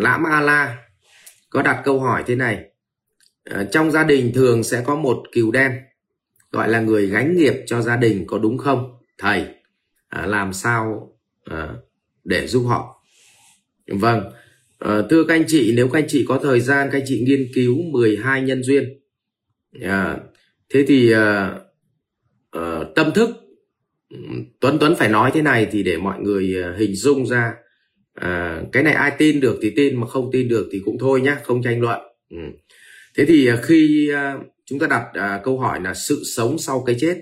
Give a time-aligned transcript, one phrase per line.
[0.00, 0.76] lãm a la
[1.50, 2.64] có đặt câu hỏi thế này.
[3.44, 5.72] Ờ, trong gia đình thường sẽ có một cừu đen,
[6.52, 8.98] gọi là người gánh nghiệp cho gia đình có đúng không?
[9.18, 9.46] Thầy
[10.08, 11.12] ờ, làm sao
[11.44, 11.82] ờ,
[12.24, 13.04] để giúp họ?
[13.86, 14.30] Vâng
[15.10, 17.46] thưa các anh chị, nếu các anh chị có thời gian, các anh chị nghiên
[17.54, 19.00] cứu 12 nhân duyên.
[20.70, 21.12] Thế thì
[22.94, 23.30] tâm thức
[24.10, 24.16] ừ,
[24.60, 27.54] Tuấn Tuấn phải nói thế này thì để mọi người hình dung ra
[28.20, 31.20] à, cái này ai tin được thì tin mà không tin được thì cũng thôi
[31.20, 32.00] nhá không tranh luận
[32.30, 32.36] ừ.
[33.16, 36.82] thế thì à, khi à, chúng ta đặt à, câu hỏi là sự sống sau
[36.86, 37.16] cái chết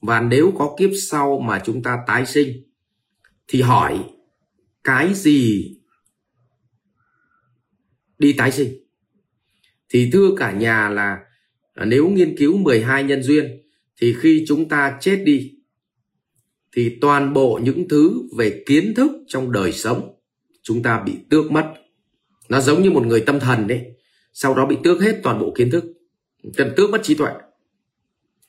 [0.00, 2.62] và nếu có kiếp sau mà chúng ta tái sinh
[3.48, 3.98] thì hỏi
[4.84, 5.76] cái gì
[8.18, 8.72] đi tái sinh
[9.88, 11.18] thì thưa cả nhà là
[11.74, 13.62] à, nếu nghiên cứu 12 nhân duyên
[14.00, 15.52] thì khi chúng ta chết đi
[16.72, 20.19] thì toàn bộ những thứ về kiến thức trong đời sống
[20.70, 21.74] chúng ta bị tước mất.
[22.48, 23.86] Nó giống như một người tâm thần đấy.
[24.32, 25.84] Sau đó bị tước hết toàn bộ kiến thức.
[26.56, 27.32] Cần tước mất trí tuệ.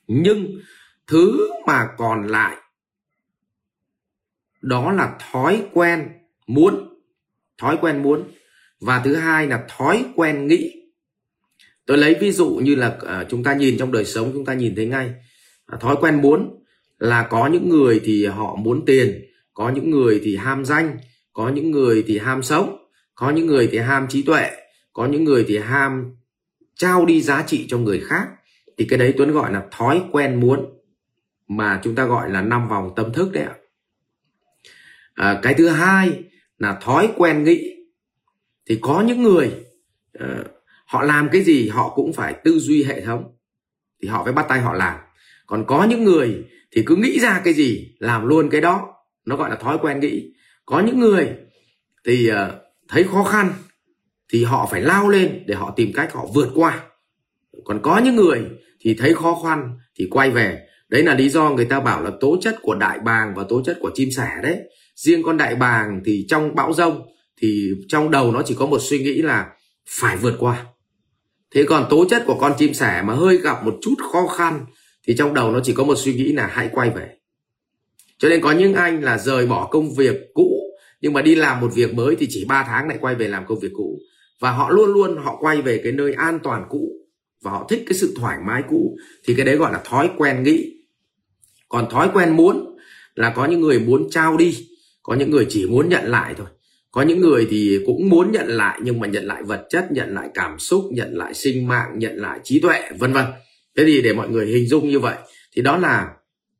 [0.06, 0.60] Nhưng
[1.06, 2.56] thứ mà còn lại
[4.60, 6.08] đó là thói quen
[6.46, 6.88] muốn.
[7.58, 8.24] Thói quen muốn.
[8.80, 10.72] Và thứ hai là thói quen nghĩ.
[11.86, 14.54] Tôi lấy ví dụ như là uh, chúng ta nhìn trong đời sống chúng ta
[14.54, 15.14] nhìn thấy ngay.
[15.74, 16.64] Uh, thói quen muốn
[16.98, 20.96] là có những người thì họ muốn tiền có những người thì ham danh
[21.32, 24.50] có những người thì ham sống có những người thì ham trí tuệ
[24.92, 26.16] có những người thì ham
[26.76, 28.28] trao đi giá trị cho người khác.
[28.78, 30.66] Thì cái đấy tuấn gọi là thói quen muốn
[31.48, 33.54] mà chúng ta gọi là năm vòng tâm thức đấy ạ.
[35.14, 36.22] À, cái thứ hai
[36.58, 37.76] là thói quen nghĩ.
[38.66, 39.50] Thì có những người
[40.24, 40.46] uh,
[40.86, 43.36] họ làm cái gì họ cũng phải tư duy hệ thống
[44.02, 44.98] thì họ phải bắt tay họ làm.
[45.46, 48.94] Còn có những người thì cứ nghĩ ra cái gì làm luôn cái đó.
[49.24, 50.32] Nó gọi là thói quen nghĩ
[50.66, 51.28] có những người
[52.06, 53.52] thì ờ, thấy khó khăn
[54.32, 56.82] thì họ phải lao lên để họ tìm cách họ vượt qua.
[57.64, 58.40] Còn có những người
[58.80, 60.58] thì thấy khó khăn thì quay về.
[60.88, 63.62] Đấy là lý do người ta bảo là tố chất của đại bàng và tố
[63.64, 64.58] chất của chim sẻ đấy.
[64.94, 67.02] Riêng con đại bàng thì trong bão rông
[67.40, 69.46] thì trong đầu nó chỉ có một suy nghĩ là
[69.88, 70.66] phải vượt qua.
[71.54, 74.64] Thế còn tố chất của con chim sẻ mà hơi gặp một chút khó khăn
[75.06, 77.08] thì trong đầu nó chỉ có một suy nghĩ là hãy quay về.
[78.18, 80.61] Cho nên có những anh là rời bỏ công việc cũ
[81.02, 83.46] nhưng mà đi làm một việc mới thì chỉ 3 tháng lại quay về làm
[83.46, 83.98] công việc cũ.
[84.40, 86.92] Và họ luôn luôn họ quay về cái nơi an toàn cũ.
[87.42, 88.96] Và họ thích cái sự thoải mái cũ.
[89.24, 90.74] Thì cái đấy gọi là thói quen nghĩ.
[91.68, 92.76] Còn thói quen muốn
[93.14, 94.68] là có những người muốn trao đi.
[95.02, 96.46] Có những người chỉ muốn nhận lại thôi.
[96.90, 100.14] Có những người thì cũng muốn nhận lại, nhưng mà nhận lại vật chất, nhận
[100.14, 103.24] lại cảm xúc, nhận lại sinh mạng, nhận lại trí tuệ, vân vân.
[103.76, 105.16] Thế thì để mọi người hình dung như vậy,
[105.52, 106.08] thì đó là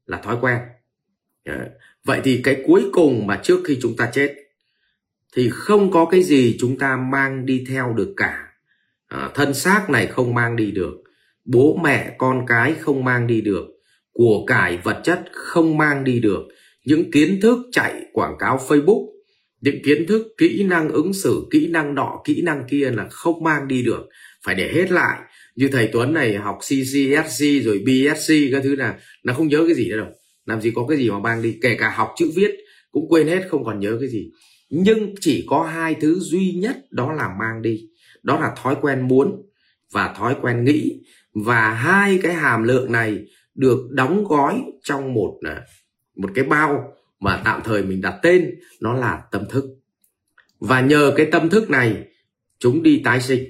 [0.07, 0.59] là thói quen
[2.05, 4.35] vậy thì cái cuối cùng mà trước khi chúng ta chết
[5.37, 8.49] thì không có cái gì chúng ta mang đi theo được cả.
[9.09, 10.95] À, thân xác này không mang đi được
[11.45, 13.65] bố mẹ con cái không mang đi được
[14.13, 16.43] của cải vật chất không mang đi được
[16.85, 19.13] những kiến thức chạy quảng cáo facebook
[19.63, 23.45] những kiến thức kỹ năng ứng xử kỹ năng nọ kỹ năng kia là không
[23.45, 24.09] mang đi được.
[24.45, 25.19] Phải để hết lại.
[25.57, 29.75] Như thầy tuấn này học ccsc rồi bsc các thứ là nó không nhớ cái
[29.75, 30.07] gì nữa đâu
[30.53, 32.51] làm gì có cái gì mà mang đi, kể cả học chữ viết
[32.91, 34.31] cũng quên hết, không còn nhớ cái gì.
[34.71, 37.89] Nhưng chỉ có hai thứ duy nhất đó là mang đi.
[38.23, 39.43] Đó là thói quen muốn
[39.93, 41.01] và thói quen nghĩ.
[41.35, 43.25] Và hai cái hàm lượng này
[43.55, 45.63] được đóng gói trong một à,
[46.17, 49.65] một cái bao mà tạm thời mình đặt tên, nó là tâm thức.
[50.61, 52.05] Và nhờ cái tâm thức này,
[52.59, 53.45] chúng đi tái sinh.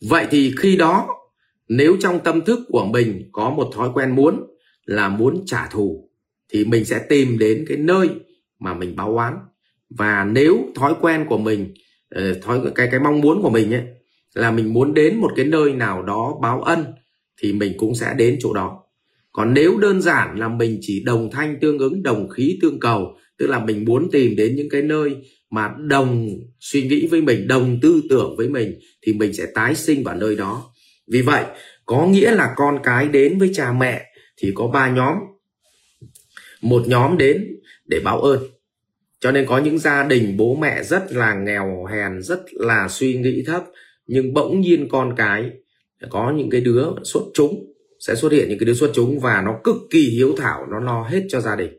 [0.00, 1.08] Vậy thì khi đó,
[1.68, 4.57] nếu trong tâm thức của mình có một thói quen muốn
[4.88, 6.10] là muốn trả thù,
[6.52, 8.08] thì mình sẽ tìm đến cái nơi
[8.58, 9.34] mà mình báo oán.
[9.90, 11.74] Và nếu thói quen của mình
[12.10, 13.82] ờ, thói, cái cái mong muốn của mình ấy,
[14.34, 16.84] là mình muốn đến một cái nơi nào đó báo ân,
[17.42, 18.82] thì mình cũng sẽ đến chỗ đó.
[19.32, 23.16] Còn nếu đơn giản là mình chỉ đồng thanh tương ứng, đồng khí tương cầu,
[23.38, 25.16] tức là mình muốn tìm đến những cái nơi
[25.50, 26.28] mà đồng
[26.60, 30.16] suy nghĩ với mình, đồng tư tưởng với mình, thì mình sẽ tái sinh vào
[30.16, 30.64] nơi đó.
[31.12, 31.44] Vì vậy,
[31.86, 34.07] có nghĩa là con cái đến với cha mẹ
[34.38, 35.16] thì có ba nhóm.
[36.60, 37.56] Một nhóm đến
[37.86, 38.42] để báo ơn.
[39.20, 43.14] Cho nên có những gia đình bố mẹ rất là nghèo hèn, rất là suy
[43.14, 43.64] nghĩ thấp,
[44.06, 45.50] nhưng bỗng nhiên con cái,
[46.10, 49.42] có những cái đứa xuất chúng, sẽ xuất hiện những cái đứa xuất chúng và
[49.42, 51.70] nó cực kỳ hiếu thảo, nó lo hết cho gia đình.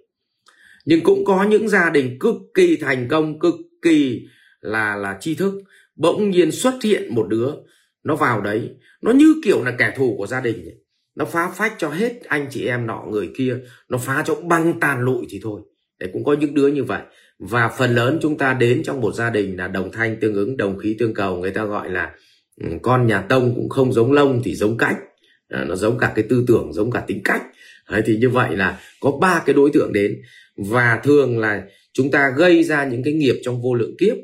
[0.85, 4.27] Nhưng cũng có những gia đình cực kỳ thành công, cực kỳ
[4.61, 5.53] là là tri thức.
[5.95, 7.51] Bỗng nhiên xuất hiện một đứa,
[8.03, 8.69] nó vào đấy,
[9.01, 10.75] nó như kiểu là kẻ thù của gia đình ấy
[11.19, 13.57] nó phá phách cho hết anh chị em nọ người kia.
[13.89, 15.61] Nó phá cho băng tàn lụi thì thôi.
[15.99, 17.01] Để cũng có những đứa như vậy.
[17.39, 20.57] Và phần lớn chúng ta đến trong một gia đình là đồng thanh tương ứng
[20.57, 21.37] đồng khí tương cầu.
[21.37, 22.11] Người ta gọi là
[22.61, 24.95] ừ, con nhà tông cũng không giống lông thì giống cách.
[25.49, 27.41] À, nó giống cả cái tư tưởng giống cả tính cách.
[27.91, 30.21] Đấy, thì như vậy là có ba cái đối tượng đến.
[30.57, 31.63] Và thường là
[31.93, 34.15] chúng ta gây ra những cái nghiệp trong vô lượng kiếp.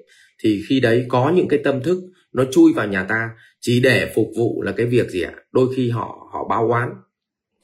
[0.43, 2.01] Thì khi đấy có những cái tâm thức
[2.35, 3.29] nó chui vào nhà ta
[3.61, 5.33] chỉ để phục vụ là cái việc gì ạ?
[5.51, 6.89] Đôi khi họ họ báo oán.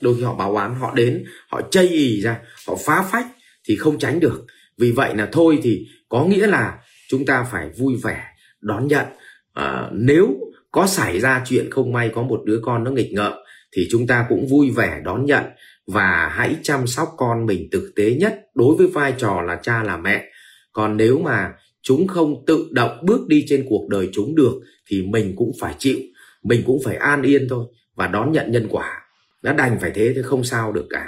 [0.01, 3.27] Đôi khi họ báo oán họ đến họ chây ì ra họ phá phách
[3.67, 4.45] thì không tránh được.
[4.77, 6.79] Vì vậy là thôi thì có nghĩa là
[7.09, 8.23] chúng ta phải vui vẻ
[8.61, 9.05] đón nhận.
[9.53, 10.27] À, nếu
[10.71, 13.33] có xảy ra chuyện không may có một đứa con nó nghịch ngợm
[13.75, 15.43] thì chúng ta cũng vui vẻ đón nhận
[15.87, 19.83] và hãy chăm sóc con mình thực tế nhất đối với vai trò là cha
[19.83, 20.25] là mẹ.
[20.73, 24.53] Còn nếu mà chúng không tự động bước đi trên cuộc đời chúng được
[24.89, 25.97] thì mình cũng phải chịu,
[26.43, 29.01] mình cũng phải an yên thôi và đón nhận nhân quả.
[29.43, 31.05] Nó đành phải thế thì không sao được cả.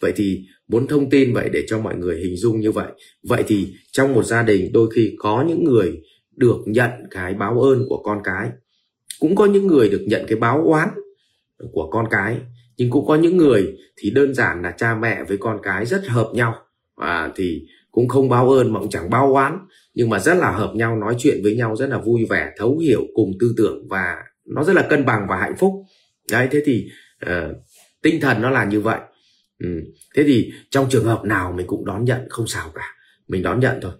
[0.00, 2.88] Vậy thì muốn thông tin vậy để cho mọi người hình dung như vậy
[3.22, 6.02] vậy thì trong một gia đình đôi khi có những người
[6.36, 8.50] được nhận cái báo ơn của con cái,
[9.20, 10.88] cũng có những người được nhận cái báo oán
[11.72, 12.38] của con cái,
[12.76, 16.06] nhưng cũng có những người thì đơn giản là cha mẹ với con cái rất
[16.06, 16.54] hợp nhau.
[16.96, 17.62] Và thì
[17.96, 19.58] cũng không báo ơn mà cũng chẳng báo oán.
[19.94, 22.78] Nhưng mà rất là hợp nhau nói chuyện với nhau rất là vui vẻ thấu
[22.78, 25.72] hiểu cùng tư tưởng và nó rất là cân bằng và hạnh phúc.
[26.30, 26.86] Đấy thế thì
[27.26, 27.56] uh,
[28.02, 29.00] tinh thần nó là như vậy.
[29.58, 29.68] Ừ.
[30.16, 32.94] thế thì trong trường hợp nào mình cũng đón nhận không sao cả.
[33.28, 33.92] Mình đón nhận thôi.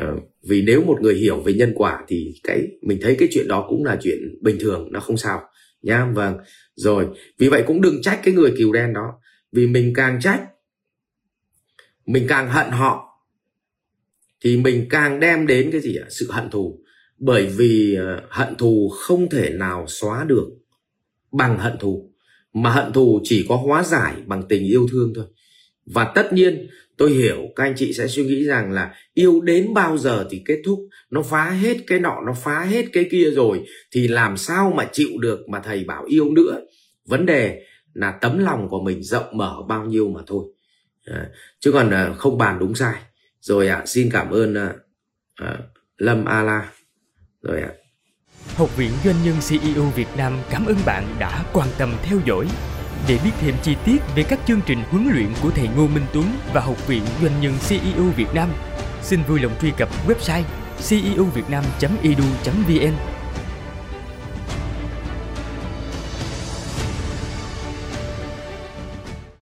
[0.00, 3.48] Uh, vì nếu một người hiểu về nhân quả thì cái mình thấy cái chuyện
[3.48, 5.42] đó cũng là chuyện bình thường nó không sao.
[5.82, 6.36] Nhá vâng.
[6.74, 7.06] Rồi
[7.38, 9.20] vì vậy cũng đừng trách cái người kiều đen đó.
[9.52, 10.42] Vì mình càng trách
[12.06, 13.06] mình càng hận họ
[14.44, 16.06] thì mình càng đem đến cái gì ạ?
[16.10, 16.80] Sự hận thù.
[17.18, 20.48] Bởi vì ờ, hận thù không thể nào xóa được
[21.32, 22.10] bằng hận thù.
[22.54, 25.24] Mà hận thù chỉ có hóa giải bằng tình yêu thương thôi.
[25.86, 29.74] Và tất nhiên tôi hiểu các anh chị sẽ suy nghĩ rằng là yêu đến
[29.74, 30.78] bao giờ thì kết thúc.
[31.10, 33.62] Nó phá hết cái nọ nó phá hết cái kia rồi
[33.92, 36.60] thì làm sao mà chịu được mà thầy bảo yêu nữa?
[37.06, 37.62] Vấn đề
[37.94, 40.44] là tấm lòng của mình rộng mở bao nhiêu mà thôi.
[41.04, 41.30] À,
[41.60, 42.94] chứ còn ờ, không bàn đúng sai
[43.46, 44.74] rồi ạ à, xin cảm ơn à,
[45.34, 45.58] à,
[45.98, 46.68] lâm a la
[47.42, 47.74] rồi ạ à.
[48.56, 52.46] Học viện Doanh nhân CEO Việt Nam cảm ơn bạn đã quan tâm theo dõi.
[53.08, 56.04] Để biết thêm chi tiết về các chương trình huấn luyện của thầy Ngô Minh
[56.12, 58.48] Tuấn và Học viện Doanh nhân CEO Việt Nam,
[59.02, 60.42] xin vui lòng truy cập website
[60.88, 63.15] ceovietnam.edu.vn